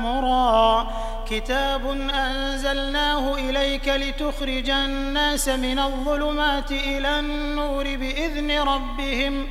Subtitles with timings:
[0.06, 0.90] را.
[1.30, 9.48] كتاب أنزلناه إليك لتخرج الناس من الظلمات إلى النور بإذن ربهم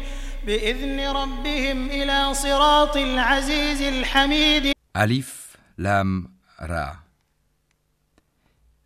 [0.47, 4.73] بإذن ربهم إلى صراط العزيز الحميد.
[4.95, 6.97] Alif, Lam, Ra.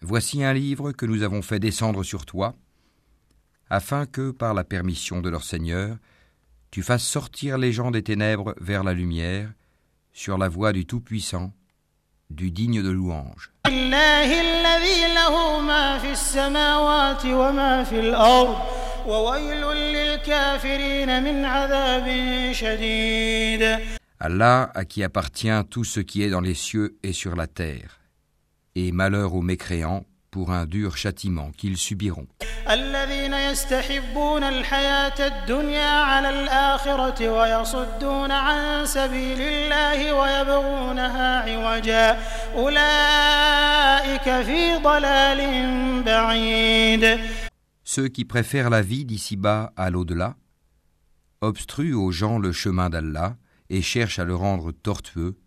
[0.03, 2.55] Voici un livre que nous avons fait descendre sur toi,
[3.73, 5.97] afin que, par la permission de leur Seigneur,
[6.71, 9.51] tu fasses sortir les gens des ténèbres vers la lumière,
[10.13, 11.55] sur la voie du Tout-Puissant,
[12.29, 13.51] du digne de louange.
[24.21, 28.01] Allah à qui appartient tout ce qui est dans les cieux et sur la terre,
[28.75, 32.27] et malheur aux mécréants pour un dur châtiment qu'ils subiront.
[33.52, 42.20] الذين يستحبون الحياة الدنيا على الآخرة ويصدون عن سبيل الله ويبغونها عوجا
[42.56, 45.40] أولئك في ضلال
[46.04, 47.20] بعيد
[47.84, 50.36] Ceux qui préfèrent la vie d'ici-bas à l'au-delà,
[51.42, 53.36] obstruent aux gens le chemin d'Allah
[53.70, 55.38] et cherchent à le rendre tortueux,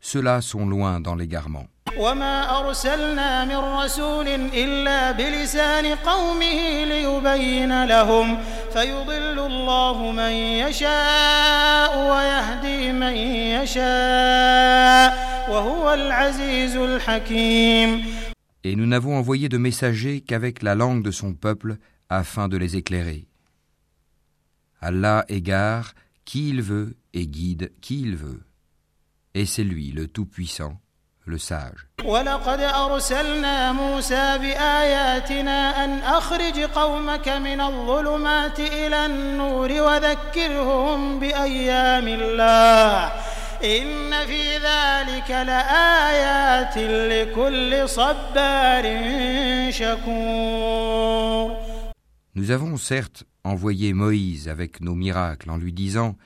[0.00, 1.68] ceux-là sont loin dans l'égarement.
[1.96, 8.38] وما أرسلنا من رسول إلا بلسان قومه ليبين لهم
[8.72, 13.16] فيضل الله من يشاء ويهدي من
[13.62, 15.10] يشاء
[15.50, 18.04] وهو العزيز الحكيم
[18.64, 21.78] Et nous n'avons envoyé de messagers qu'avec la langue de son peuple
[22.10, 23.28] afin de les éclairer.
[24.80, 28.42] Allah égare qui il veut et guide qui il veut.
[29.34, 30.80] Et c'est lui le Tout-Puissant,
[31.25, 31.87] le sage.
[52.35, 56.17] Nous avons certes envoyé Moïse avec nos miracles en lui disant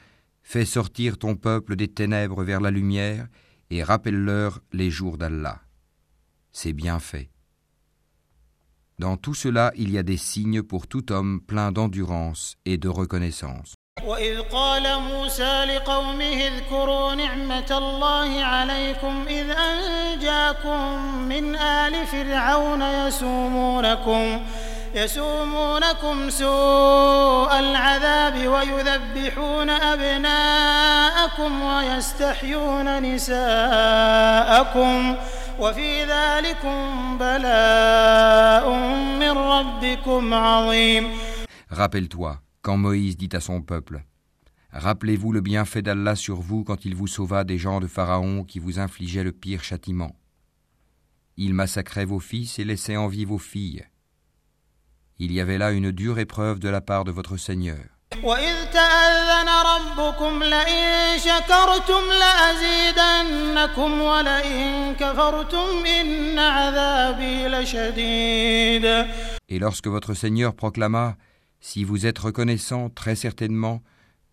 [0.42, 3.28] Fais sortir ton peuple des ténèbres vers la lumière
[3.71, 5.61] et rappelle-leur les jours d'Allah.
[6.53, 7.31] C'est bien fait.
[8.99, 12.89] Dans tout cela, il y a des signes pour tout homme plein d'endurance et de
[12.89, 13.75] reconnaissance.
[14.07, 24.41] وإذ قال موسى لقومه اذكروا نعمة الله عليكم إذ أنجاكم من آل فرعون يسومونكم
[24.95, 35.17] يسومونكم سوء العذاب ويذبحون أبناءكم ويستحيون نساءكم
[35.59, 38.71] وفي ذلكم بلاء
[39.21, 41.09] من ربكم عظيم
[41.71, 44.03] Rappelle-toi, quand Moïse dit à son peuple
[44.73, 48.59] Rappelez-vous le bienfait d'Allah sur vous quand il vous sauva des gens de Pharaon qui
[48.59, 50.17] vous infligeaient le pire châtiment.
[51.37, 53.87] Il massacrait vos fils et laissait en vie vos filles.
[55.20, 57.80] Il y avait là une dure épreuve de la part de votre Seigneur.
[69.50, 71.18] Et lorsque votre Seigneur proclama
[71.60, 73.82] Si vous êtes reconnaissant, très certainement,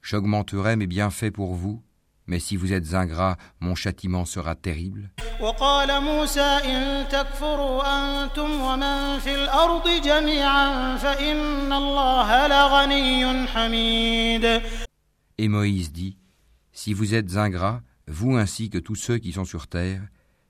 [0.03, 1.83] j'augmenterai mes bienfaits pour vous,
[2.30, 5.10] mais si vous êtes ingrat, mon châtiment sera terrible.
[5.42, 14.62] وقال موسى إن تكفروا أنتم ومن في الأرض جميعا فإن الله لغني حميد
[15.38, 16.18] Et Moïse dit
[16.72, 20.02] Si vous êtes ingrats, vous ainsi que tous ceux qui sont sur terre,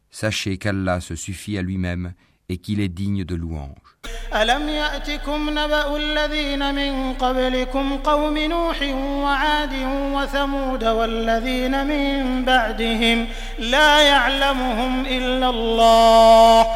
[0.10, 2.14] sachez qu'Allah se suffit à lui-même
[2.49, 3.95] et qu'il est digne de louange.
[4.35, 8.77] ألم يأتكم نبأ الذين من قبلكم قوم نوح
[9.23, 9.73] وعاد
[10.15, 13.27] وثمود والذين من بعدهم
[13.59, 16.67] لا يعلمهم إلا الله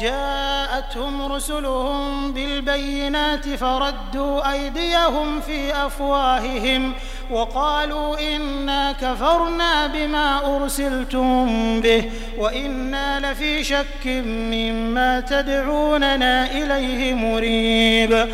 [0.00, 6.94] جاءتهم رسلهم بالبينات فردوا أيديهم في أفواههم
[7.31, 11.47] وقالوا إنا كفرنا بما أرسلتم
[11.81, 18.27] به وإنا لفي شك مما تدعوننا إليه مريب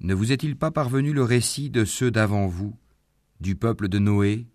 [0.00, 2.72] Ne vous est-il pas parvenu le récit de ceux d'avant vous,
[3.40, 4.46] du peuple de Noé,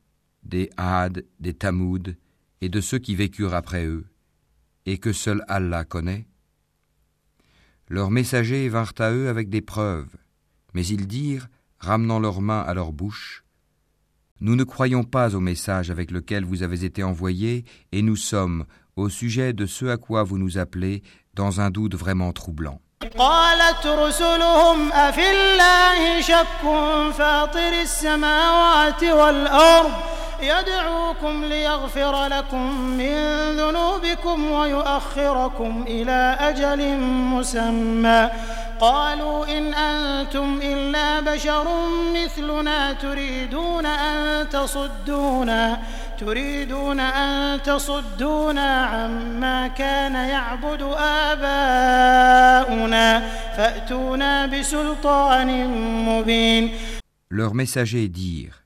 [0.44, 2.16] des Had, des Tamoud,
[2.62, 4.06] et de ceux qui vécurent après eux,
[4.86, 6.26] et que seul Allah connaît
[7.90, 10.16] Leurs messagers vinrent à eux avec des preuves,
[10.74, 11.50] mais ils dirent,
[11.80, 13.44] ramenant leurs mains à leur bouche,
[14.40, 18.66] Nous ne croyons pas au message avec lequel vous avez été envoyés, et nous sommes,
[18.96, 21.04] au sujet de ce à quoi vous nous appelez,
[21.34, 22.80] dans un doute vraiment troublant.
[23.18, 26.64] قالت رسلهم أفي الله شك
[27.18, 29.92] فاطر السماوات والأرض
[30.42, 33.16] يدعوكم ليغفر لكم من
[33.58, 38.30] ذنوبكم ويؤخركم إلى أجل مسمى
[38.80, 41.68] قالوا إن أنتم إلا بشر
[42.16, 45.80] مثلنا تريدون أن تصدونا
[46.20, 50.82] تريدون أن تصدونا عما كان يعبد
[51.32, 53.20] آباؤنا
[53.58, 55.68] فأتونا بسلطان
[56.06, 56.72] مبين
[57.30, 58.64] Leurs messagers dirent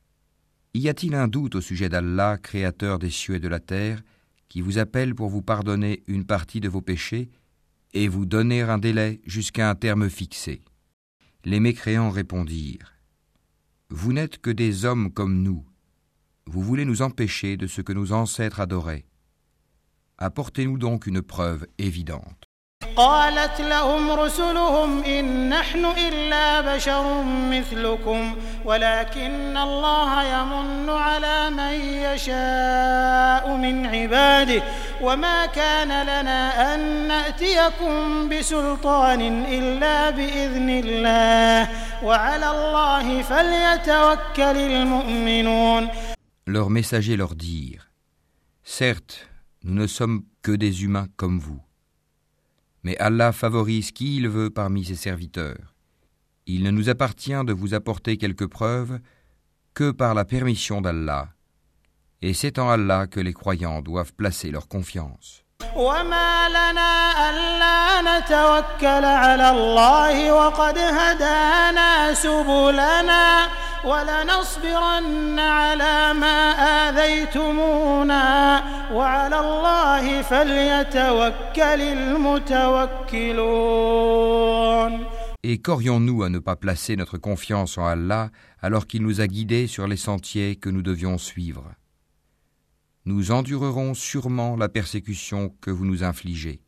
[0.73, 4.01] Y a-t-il un doute au sujet d'Allah, créateur des cieux et de la terre,
[4.49, 7.29] qui vous appelle pour vous pardonner une partie de vos péchés
[7.94, 10.62] et vous donner un délai jusqu'à un terme fixé
[11.44, 12.94] Les mécréants répondirent
[13.90, 15.64] Vous n'êtes que des hommes comme nous.
[16.46, 19.06] Vous voulez nous empêcher de ce que nos ancêtres adoraient.
[20.18, 22.51] Apportez-nous donc une preuve évidente.
[22.96, 33.86] قالت لهم رسلهم إن نحن إلا بشر مثلكم ولكن الله يمن على من يشاء من
[33.86, 34.62] عباده
[35.02, 41.68] وما كان لنا أن نأتيكم بسلطان إلا بإذن الله
[42.02, 45.88] وعلى الله فليتوكل المؤمنون
[46.46, 47.88] Leurs messagers leur dirent
[48.64, 49.28] Certes,
[49.64, 51.60] nous ne sommes que des humains comme vous.
[52.83, 55.75] Mais Allah favorise qui il veut parmi ses serviteurs.
[56.45, 58.99] Il ne nous appartient de vous apporter quelques preuves
[59.73, 61.29] que par la permission d'Allah.
[62.21, 65.43] Et c'est en Allah que les croyants doivent placer leur confiance.
[65.75, 73.47] وما لنا ألا نتوكل على الله وقد هدانا سبلنا
[73.85, 76.51] ولنصبرن على ما
[76.89, 78.63] آذيتمونا
[78.93, 81.81] وعلى الله فليتوكل
[83.57, 88.31] المتوكلون Et qu'aurions-nous à ne pas placer notre confiance en Allah
[88.61, 91.71] alors qu'il nous a guidés sur les sentiers que nous devions suivre
[93.05, 96.59] Nous endurerons sûrement la persécution que vous nous infligez.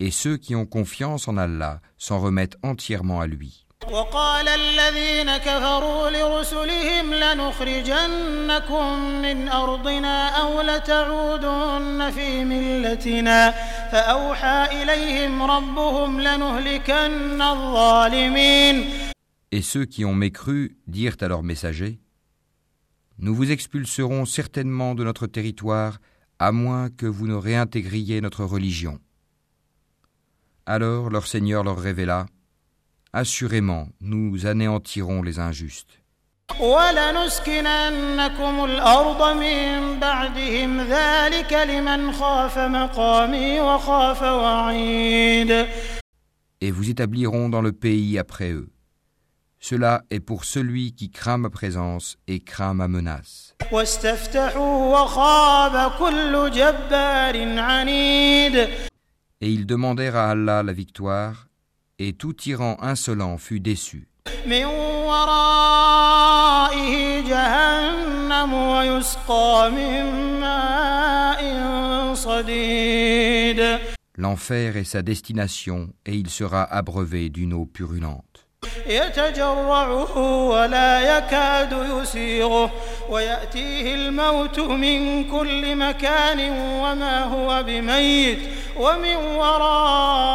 [0.00, 3.66] Et ceux qui ont confiance en Allah s'en remettent entièrement à lui.
[3.90, 13.50] وقال الذين كفروا لرسلهم لنخرجنكم من أرضنا أو لتعودن في ملتنا
[13.92, 18.84] فأوحى إليهم ربهم لنهلكن الظالمين
[19.52, 22.00] Et ceux qui ont mécru dirent à leurs messagers
[23.18, 25.98] Nous vous expulserons certainement de notre territoire
[26.40, 28.98] à moins que vous ne réintégriez notre religion.
[30.66, 32.26] Alors leur Seigneur leur révéla
[33.11, 35.99] Assurément, nous anéantirons les injustes.
[46.61, 48.69] Et vous établirons dans le pays après eux.
[49.59, 53.55] Cela est pour celui qui craint ma présence et craint ma menace.
[59.41, 61.48] Et ils demandèrent à Allah la victoire
[61.99, 64.07] et tout tyran insolent fut déçu.
[74.15, 78.28] L'enfer est sa destination et il sera abreuvé d'une eau purulente
[78.86, 80.18] يتجرعه
[80.48, 82.72] ولا يكاد يسيغه
[83.10, 86.50] ويأتيه الموت من كل مكان
[86.82, 88.38] وما هو بميت
[88.76, 90.32] ومن ورائه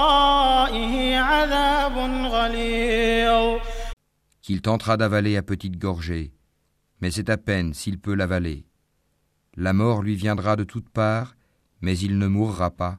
[1.18, 3.60] عذاب غليظ
[4.42, 6.34] Qu'il tentera d'avaler à petite gorgée,
[7.02, 8.66] mais c'est à peine s'il peut l'avaler.
[9.56, 11.36] La mort lui viendra de toutes parts,
[11.82, 12.98] mais il ne mourra pas,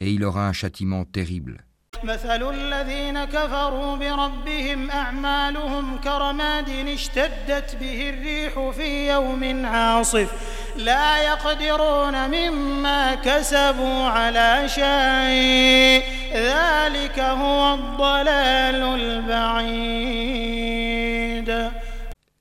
[0.00, 1.63] et il aura un châtiment terrible.
[2.04, 10.32] مثل الذين كفروا بربهم أعمالهم كرماد اشتدت به الريح في يوم عاصف
[10.76, 20.30] لا يقدرون مما كسبوا على شيء ذلك هو الضلال البعيد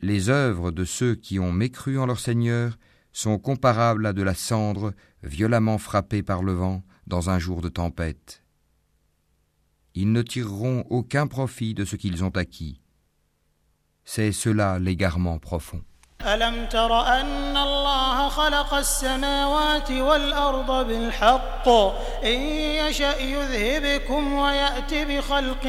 [0.01, 2.77] Les œuvres de ceux qui ont mécru en leur Seigneur
[3.11, 4.93] sont comparables à de la cendre
[5.23, 8.41] violemment frappée par le vent dans un jour de tempête.
[9.95, 12.81] Ils ne tireront aucun profit de ce qu'ils ont acquis.
[14.05, 15.81] C'est cela l'égarement profond.
[16.21, 21.67] ألم تر أن الله خلق السماوات والأرض بالحق
[22.23, 22.39] إن
[22.81, 25.65] يشأ يذهبكم ويأت بخلق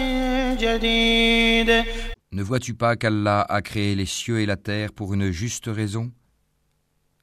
[0.58, 1.84] جديد
[2.32, 6.10] Ne vois-tu pas qu'Allah a créé les cieux et la terre pour une juste raison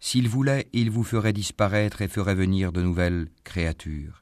[0.04, 4.18] S'il voulait, il vous ferait disparaître et ferait venir de nouvelles créatures.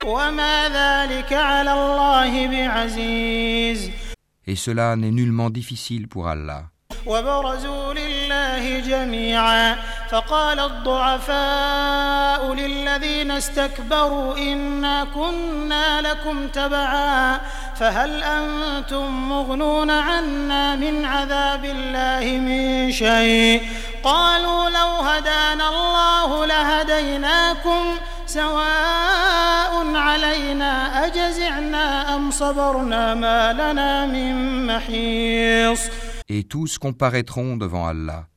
[4.47, 6.71] Et cela n'est nullement difficile pour Allah.
[7.07, 9.77] وبرزوا لله جميعا.
[10.11, 17.41] فقال الضعفاء للذين استكبروا إنا كنا لكم تبعا.
[17.77, 23.63] فهل أنتم مغنون عنا من عذاب الله من شيء؟
[24.05, 27.97] قالوا لو هدانا الله لهديناكم.
[28.27, 35.81] سواء علينا أجزعنا أم صبرنا ما لنا من محيص.
[36.33, 38.29] Et tous comparaîtront devant Allah.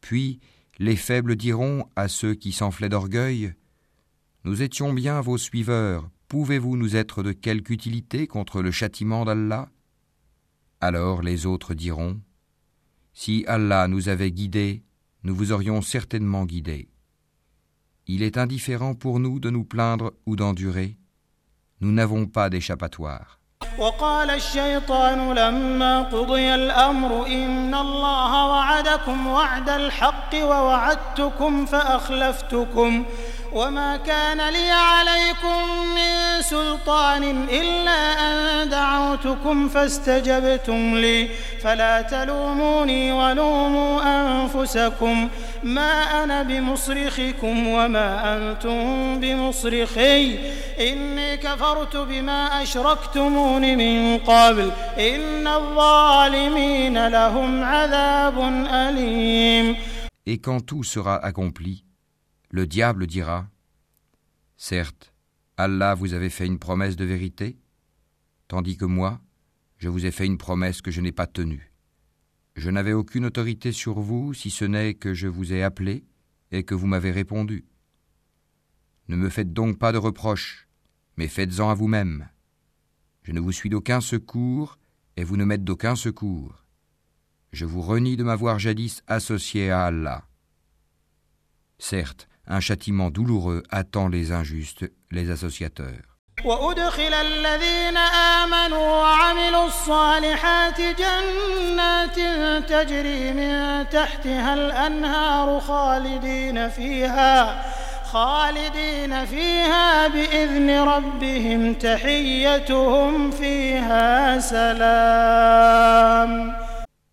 [0.00, 0.38] Puis
[0.78, 3.52] les faibles diront à ceux qui s'enflaient d'orgueil
[4.44, 9.68] Nous étions bien vos suiveurs, pouvez-vous nous être de quelque utilité contre le châtiment d'Allah?
[10.80, 12.20] Alors les autres diront
[13.12, 14.84] Si Allah nous avait guidés,
[15.24, 16.90] nous vous aurions certainement guidés.
[18.06, 20.96] Il est indifférent pour nous de nous plaindre ou d'endurer.
[21.80, 23.41] Nous n'avons pas d'échappatoire.
[23.78, 33.04] وقال الشيطان لما قضي الأمر إن الله وعدكم وعد الحق ووعدتكم فأخلفتكم
[33.52, 41.28] وما كان لي عليكم من سلطان إلا أن دعوتكم فاستجبتم لي
[41.62, 45.28] فلا تلوموني ولوموا أنفسكم
[45.62, 50.38] ما أنا بمصرخكم وما أنتم بمصرخي
[50.80, 58.37] إني كفرت بما أشركتمون من قبل إن الظالمين لهم عذاب
[58.71, 59.75] أليم
[60.25, 61.85] Et quand tout sera accompli,
[62.51, 63.47] le diable dira
[64.57, 65.13] Certes,
[65.55, 67.57] Allah vous avait fait une promesse de vérité,
[68.47, 69.21] tandis que moi,
[69.77, 71.71] je vous ai fait une promesse que je n'ai pas tenue.
[72.55, 76.03] Je n'avais aucune autorité sur vous si ce n'est que je vous ai appelé
[76.51, 77.65] et que vous m'avez répondu.
[79.07, 80.67] Ne me faites donc pas de reproches,
[81.15, 82.27] mais faites-en à vous-même.
[83.23, 84.77] Je ne vous suis d'aucun secours
[85.17, 86.63] et vous ne m'êtes d'aucun secours.
[87.51, 90.23] Je vous renie de m'avoir jadis associé à Allah.
[91.79, 96.17] Certes, un châtiment douloureux attend les injustes, les associateurs.
[96.45, 102.15] وأدخل الذين آمنوا وعملوا الصالحات جنات
[102.69, 107.65] تجري من تحتها الأنهار خالدين فيها
[108.11, 115.77] خالدين فيها بإذن ربهم تحيتهم فيها سلام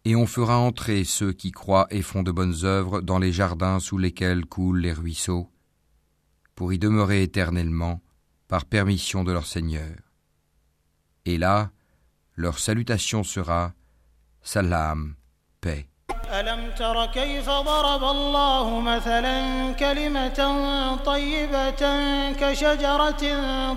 [0.06, 3.80] Et on fera entrer ceux qui croient et font de bonnes œuvres dans les jardins
[3.80, 5.49] sous lesquels coulent les ruisseaux,
[6.54, 8.02] pour y demeurer éternellement,
[8.47, 9.97] par permission de leur Seigneur.
[11.25, 11.71] Et là,
[12.37, 13.73] leur salutation sera
[14.42, 15.14] Salam,
[15.62, 15.88] paix.
[16.33, 22.00] ألم تر كيف ضرب الله مثلا كلمة طيبة
[22.39, 23.24] كشجرة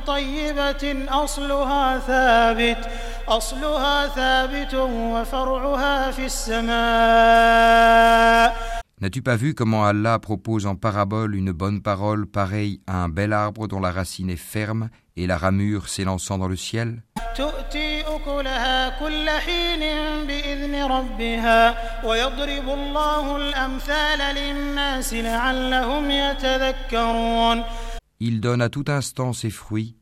[0.07, 2.89] طيبة؟ أصلها ثابت
[3.29, 6.73] أصلها ثابت وفرعها في السماء.
[9.03, 13.33] N'as-tu pas vu comment Allah propose en parabole une bonne parole pareille à un bel
[13.33, 17.03] arbre dont la racine est ferme et la ramure s'élançant dans le ciel?
[28.21, 29.97] Il donne à tout instant ses fruits.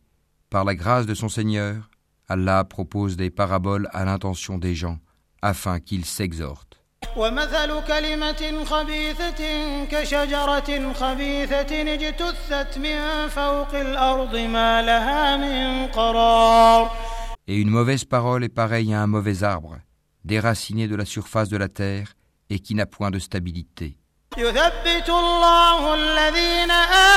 [0.50, 1.88] Par la grâce de son Seigneur,
[2.28, 4.98] Allah propose des paraboles à l'intention des gens,
[5.40, 6.69] afin qu'ils s'exhortent.
[7.16, 9.40] ومثل كلمة خبيثة
[9.84, 16.90] كشجرة خبيثة اجتثت من فوق الأرض ما لها من قرار
[17.48, 19.78] Et une mauvaise parole est pareille à un mauvais arbre,
[20.24, 22.12] déraciné de la surface de la terre
[22.48, 23.96] et qui n'a point de stabilité.
[24.38, 26.70] يثبت الله الذين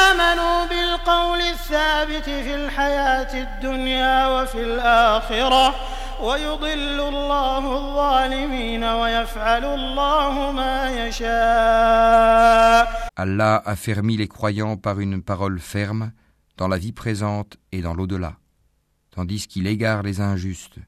[0.09, 5.75] آمنوا بالقول الثابت في الحياة الدنيا وفي الآخرة
[6.22, 15.58] ويضل الله الظالمين ويفعل الله ما يشاء Allah a fermi les croyants par une parole
[15.58, 16.12] ferme
[16.56, 18.36] dans la vie présente et dans l'au-delà,
[19.10, 20.78] tandis qu'il égare les injustes.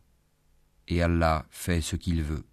[0.86, 2.44] Et Allah fait ce qu'il veut.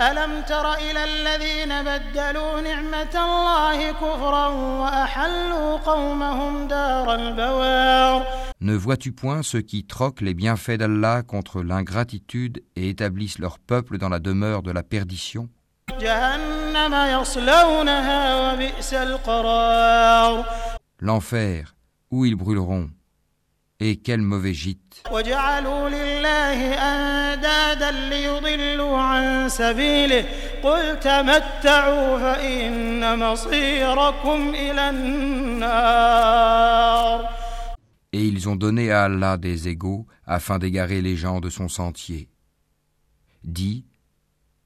[0.00, 4.46] ألم تر إلى الذين بدلوا نعمة الله كفرا
[4.82, 8.26] وأحلوا قومهم دار البوار
[8.60, 13.98] Ne vois-tu point ceux qui troquent les bienfaits d'Allah contre l'ingratitude et établissent leur peuple
[13.98, 15.48] dans la demeure de la perdition
[16.00, 20.44] جهنم يصلونها وبئس القرار
[21.00, 21.74] L'enfer,
[22.10, 22.88] où ils brûleront.
[23.83, 25.03] et quel mauvais gîte.
[38.13, 42.29] Et ils ont donné à Allah des égaux afin d'égarer les gens de son sentier.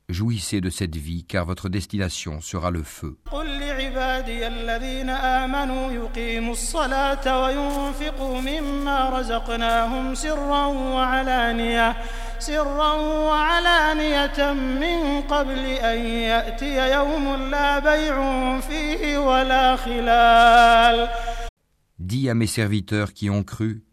[0.07, 3.17] Jouissez de cette vie car votre destination sera le feu.
[21.97, 23.83] Dis à mes serviteurs qui ont cru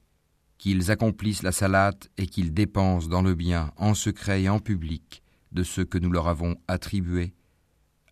[0.58, 5.21] qu'ils accomplissent la salate et qu'ils dépensent dans le bien en secret et en public
[5.52, 7.34] de ce que nous leur avons attribué,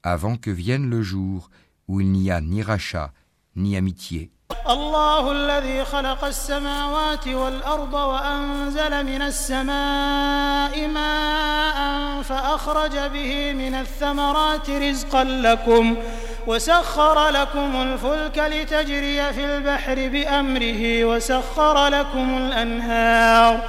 [0.02, 1.50] avant que vienne le jour
[1.88, 3.12] où il n'y a ni rachat
[3.56, 4.30] ni amitié.
[4.70, 11.78] الله الذي خلق السماوات والأرض وأنزل من السماء ماء
[12.23, 15.97] فأخرج به من الثمرات رزقا لكم
[16.47, 23.61] وسخر لكم الفلك لتجري في البحر بأمره وسخر لكم الأنهار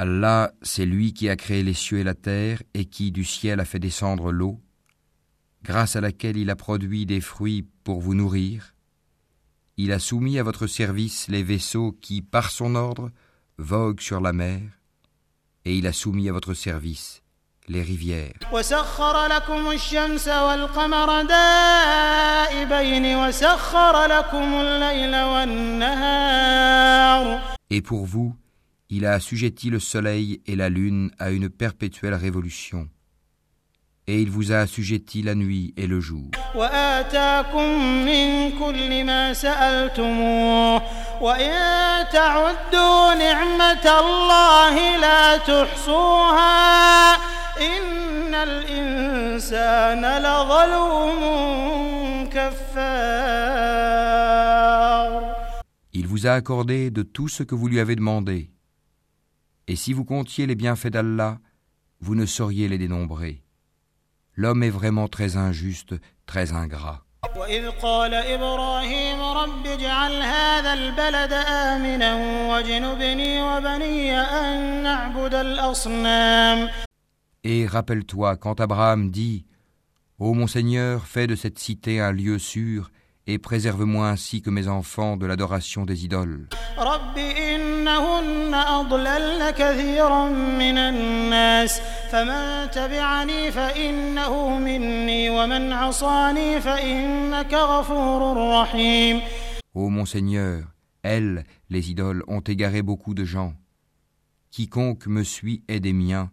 [0.00, 3.60] Allah, c'est lui qui a créé les cieux et la terre et qui du ciel
[3.60, 4.58] a fait descendre l'eau,
[5.62, 8.74] grâce à laquelle il a produit des fruits pour vous nourrir.
[9.76, 13.10] Il a soumis à votre service les vaisseaux qui, par son ordre,
[13.58, 14.62] voguent sur la mer,
[15.66, 17.20] et il a soumis à votre service
[17.68, 18.32] les rivières.
[27.68, 28.34] Et pour vous,
[28.92, 32.88] il a assujetti le soleil et la lune à une perpétuelle révolution.
[34.08, 36.32] Et il vous a assujetti la nuit et le jour.
[55.92, 58.50] Il vous a accordé de tout ce que vous lui avez demandé.
[59.69, 61.39] Et si vous comptiez les bienfaits d'Allah,
[61.99, 63.43] vous ne sauriez les dénombrer.
[64.35, 65.95] L'homme est vraiment très injuste,
[66.25, 67.01] très ingrat.
[67.35, 72.15] وإذ قال إبراهيم رب اجعل هذا البلد آمنا
[72.49, 76.69] واجنبني وبني أن نعبد الأصنام
[77.43, 79.45] Et rappelle-toi quand Abraham dit
[80.19, 82.89] Ô mon Seigneur, fais de cette cité un lieu sûr
[83.27, 86.47] et préserve-moi ainsi que mes enfants de l'adoration des idoles.
[86.77, 87.17] رب
[87.89, 98.21] إنهن أضللن كثيرا من الناس فمن تبعني فإنه مني ومن عصاني فإنك غفور
[98.61, 99.21] رحيم
[99.73, 100.63] Ô mon Seigneur,
[101.03, 103.53] elles, les idoles, ont égaré beaucoup de gens.
[104.51, 106.31] Quiconque me suit est des miens.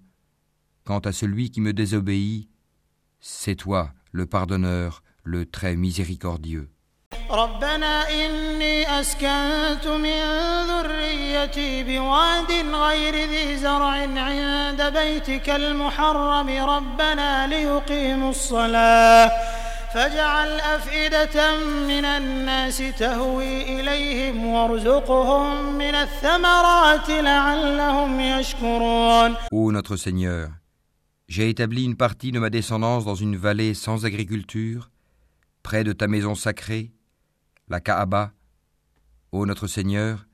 [0.84, 2.48] Quant à celui qui me désobéit,
[3.18, 6.70] c'est toi, le pardonneur, le très miséricordieux.
[7.31, 10.21] ربنا إني أسكنت من
[10.67, 16.49] ذريتي بواد غير ذي زرع عند بيتك المحرم.
[16.49, 19.31] ربنا ليقيموا الصلاة.
[19.93, 29.35] فاجعل أفئدة من الناس تهوي إليهم وارزقهم من الثمرات لعلهم يشكرون.
[29.51, 30.49] Ô notre Seigneur,
[31.27, 34.89] j'ai établi une partie de ma descendance dans une vallée sans agriculture,
[35.63, 36.91] près de ta maison sacrée,
[37.68, 38.32] la Kaaba,
[39.32, 40.26] ô notre Seigneur,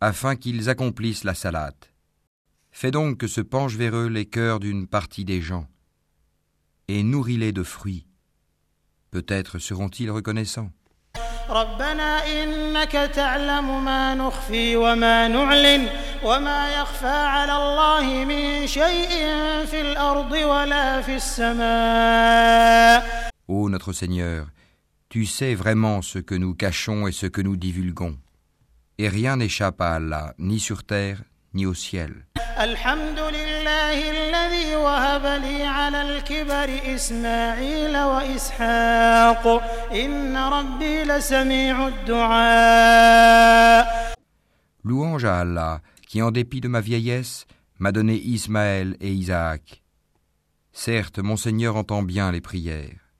[0.00, 1.92] afin qu'ils accomplissent la salate.
[2.72, 5.66] Fais donc que se penchent vers eux les cœurs d'une partie des gens,
[6.88, 8.06] et nourris-les de fruits.
[9.10, 10.70] Peut-être seront-ils reconnaissants.
[11.50, 15.88] ربنا إنك تعلم ما نخفي وما نعلن
[16.24, 19.08] وما يخفى على الله من شيء
[19.66, 23.04] في الأرض ولا في السماء
[23.48, 24.46] Ô notre Seigneur,
[25.15, 28.17] tu sais vraiment ce que nous cachons et ce que nous divulguons.
[28.97, 31.23] Et rien n'échappe à Allah, ni sur terre,
[31.53, 32.25] ni au ciel.
[44.83, 47.47] Louange à Allah, qui en dépit de ma vieillesse,
[47.79, 49.81] m'a donné Ismaël et Isaac.
[50.73, 53.04] Certes, mon Seigneur entend bien les prières.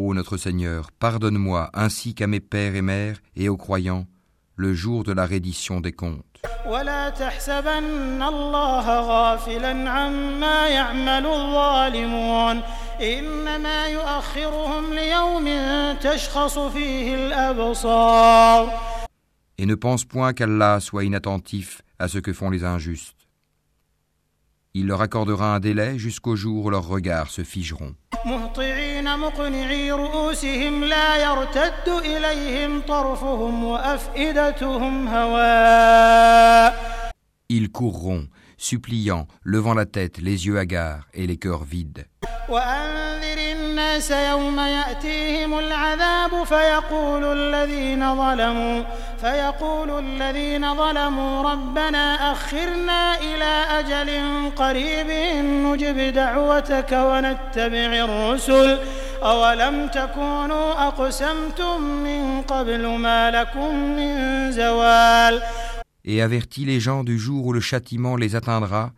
[0.00, 4.06] Ô notre Seigneur, pardonne-moi ainsi qu'à mes pères et mères et aux croyants
[4.54, 6.24] le jour de la reddition des comptes.
[19.58, 23.26] Et ne pense point qu'Allah soit inattentif à ce que font les injustes.
[24.74, 27.96] Il leur accordera un délai jusqu'au jour où leurs regards se figeront.
[29.16, 36.74] مهطعين مقنعي رؤوسهم لا يرتد إليهم طرفهم وأفئدتهم هواء.
[37.50, 42.04] Ils courront, suppliant, levant la tête, les yeux hagards et les cœurs vides.
[43.78, 48.82] الناس يوم يأتيهم العذاب فيقول الذين ظلموا
[49.20, 54.10] فيقول الذين ظلموا ربنا أخرنا إلى أجل
[54.56, 55.10] قريب
[55.42, 58.78] نجب دعوتك ونتبع الرسل
[59.22, 65.42] أولم تكونوا أقسمتم من قبل ما لكم من زوال
[66.07, 68.93] Et avertis les gens du jour où le châtiment les atteindra,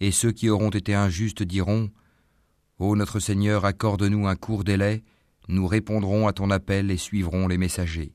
[0.00, 1.90] et ceux qui auront été injustes diront
[2.78, 5.02] Ô notre Seigneur, accorde-nous un court délai,
[5.48, 8.12] nous répondrons à ton appel et suivrons les messagers.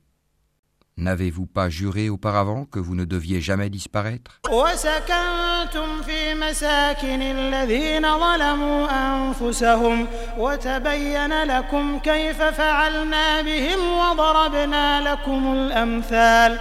[0.97, 8.87] N'avez-vous pas juré auparavant que vous ne deviez jamais disparaître وسكنتم في مساكن الذين ظلموا
[8.91, 16.59] أنفسهم وتبين لكم كيف فعلنا بهم وضربنا لكم الأمثال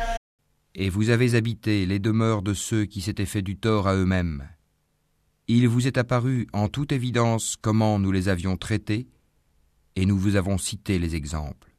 [0.75, 4.47] et vous avez habité les demeures de ceux qui s'étaient fait du tort à eux-mêmes.
[5.47, 9.07] Il vous est apparu en toute évidence comment nous les avions traités,
[9.95, 11.71] et nous vous avons cité les exemples.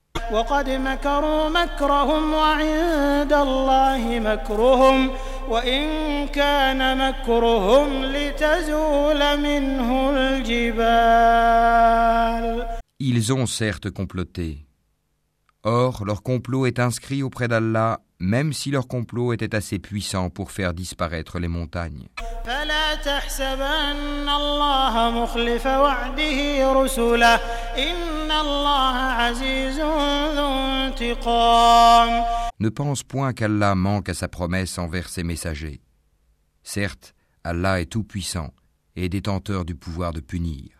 [12.98, 14.66] Ils ont certes comploté.
[15.62, 20.50] Or, leur complot est inscrit auprès d'Allah même si leur complot était assez puissant pour
[20.50, 22.08] faire disparaître les montagnes.
[32.58, 35.82] Ne pense point qu'Allah manque à sa promesse envers ses messagers.
[36.62, 38.50] Certes, Allah est tout-puissant
[38.96, 40.70] et détenteur du pouvoir de punir.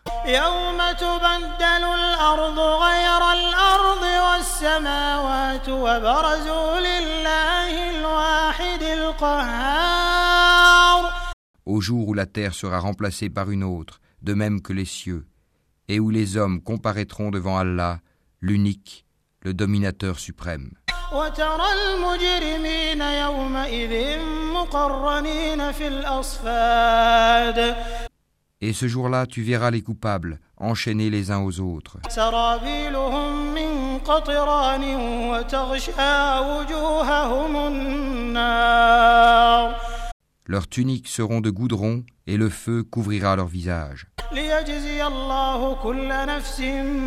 [11.65, 15.25] Au jour où la terre sera remplacée par une autre, de même que les cieux,
[15.87, 17.99] et où les hommes comparaîtront devant Allah,
[18.41, 19.05] l'unique,
[19.41, 20.71] le dominateur suprême.
[28.59, 31.97] Et ce jour-là, tu verras les coupables enchaînés les uns aux autres.
[34.06, 34.84] سرابيلهم من قطران
[35.30, 39.12] وتغشى وجوههم النار
[40.44, 44.06] Leurs tuniques seront de goudron et le feu couvrira leur visage.
[44.32, 46.60] ليجزي الله كل نفس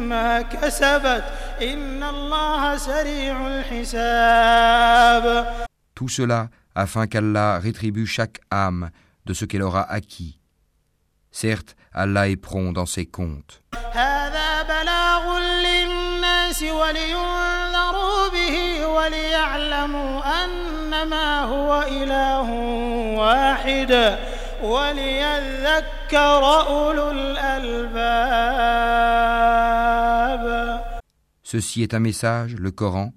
[0.09, 1.23] ما كسبت
[1.61, 5.25] إن الله سريع الحساب
[5.95, 8.89] Tout cela afin qu'Allah rétribue chaque âme
[9.25, 10.39] de ce qu'elle aura acquis.
[11.31, 13.61] Certes, Allah est prompt dans ses comptes.
[13.93, 15.08] هذا بلاغ
[16.59, 22.51] للناس ولينذروا به وليعلموا أنما هو إله
[23.17, 24.19] واحد
[24.63, 28.35] وليذكر أولو الألباب
[31.43, 33.13] Ceci est un message, le Coran,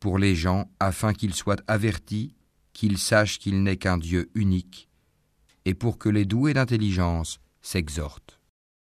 [0.00, 2.34] pour les gens afin qu'ils soient avertis,
[2.72, 4.88] qu'ils sachent qu'il n'est qu'un Dieu unique,
[5.66, 8.37] et pour que les doués d'intelligence s'exhortent.